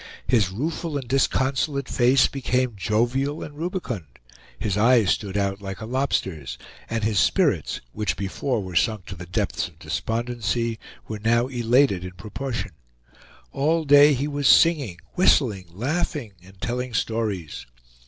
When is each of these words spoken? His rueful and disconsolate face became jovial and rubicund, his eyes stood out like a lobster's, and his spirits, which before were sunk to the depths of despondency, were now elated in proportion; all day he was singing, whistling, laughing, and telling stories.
His 0.25 0.49
rueful 0.51 0.97
and 0.97 1.07
disconsolate 1.07 1.87
face 1.87 2.25
became 2.25 2.75
jovial 2.75 3.43
and 3.43 3.55
rubicund, 3.55 4.07
his 4.57 4.75
eyes 4.75 5.11
stood 5.11 5.37
out 5.37 5.61
like 5.61 5.79
a 5.79 5.85
lobster's, 5.85 6.57
and 6.89 7.03
his 7.03 7.19
spirits, 7.19 7.81
which 7.93 8.17
before 8.17 8.63
were 8.63 8.75
sunk 8.75 9.05
to 9.05 9.15
the 9.15 9.27
depths 9.27 9.67
of 9.67 9.77
despondency, 9.77 10.79
were 11.07 11.19
now 11.19 11.45
elated 11.49 12.03
in 12.03 12.13
proportion; 12.13 12.71
all 13.51 13.85
day 13.85 14.15
he 14.15 14.27
was 14.27 14.47
singing, 14.47 14.97
whistling, 15.13 15.65
laughing, 15.71 16.33
and 16.41 16.59
telling 16.59 16.95
stories. 16.95 17.67